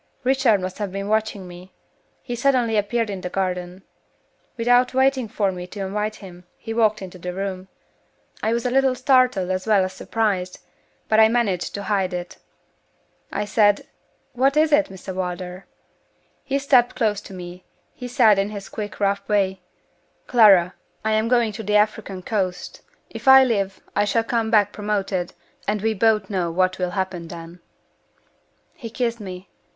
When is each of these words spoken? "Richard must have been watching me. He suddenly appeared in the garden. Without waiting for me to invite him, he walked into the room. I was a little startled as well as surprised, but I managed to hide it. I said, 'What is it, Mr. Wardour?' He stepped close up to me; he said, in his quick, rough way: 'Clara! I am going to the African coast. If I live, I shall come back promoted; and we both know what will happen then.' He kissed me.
"Richard 0.23 0.59
must 0.59 0.79
have 0.79 0.91
been 0.91 1.09
watching 1.09 1.47
me. 1.47 1.73
He 2.23 2.33
suddenly 2.35 2.75
appeared 2.75 3.11
in 3.11 3.21
the 3.21 3.29
garden. 3.29 3.83
Without 4.57 4.95
waiting 4.95 5.27
for 5.27 5.51
me 5.51 5.67
to 5.67 5.81
invite 5.85 6.15
him, 6.15 6.45
he 6.57 6.73
walked 6.73 7.03
into 7.03 7.19
the 7.19 7.35
room. 7.35 7.67
I 8.41 8.51
was 8.51 8.65
a 8.65 8.71
little 8.71 8.95
startled 8.95 9.51
as 9.51 9.67
well 9.67 9.83
as 9.83 9.93
surprised, 9.93 10.57
but 11.07 11.19
I 11.19 11.27
managed 11.27 11.75
to 11.75 11.83
hide 11.83 12.15
it. 12.15 12.39
I 13.31 13.45
said, 13.45 13.85
'What 14.33 14.57
is 14.57 14.71
it, 14.71 14.87
Mr. 14.87 15.13
Wardour?' 15.13 15.67
He 16.43 16.57
stepped 16.57 16.95
close 16.95 17.19
up 17.21 17.25
to 17.27 17.33
me; 17.35 17.63
he 17.93 18.07
said, 18.07 18.39
in 18.39 18.49
his 18.49 18.69
quick, 18.69 18.99
rough 18.99 19.29
way: 19.29 19.61
'Clara! 20.25 20.73
I 21.05 21.11
am 21.11 21.27
going 21.27 21.51
to 21.51 21.61
the 21.61 21.75
African 21.75 22.23
coast. 22.23 22.81
If 23.11 23.27
I 23.27 23.43
live, 23.43 23.79
I 23.95 24.05
shall 24.05 24.23
come 24.23 24.49
back 24.49 24.73
promoted; 24.73 25.35
and 25.67 25.79
we 25.83 25.93
both 25.93 26.27
know 26.27 26.49
what 26.49 26.79
will 26.79 26.89
happen 26.97 27.27
then.' 27.27 27.59
He 28.73 28.89
kissed 28.89 29.19
me. 29.19 29.47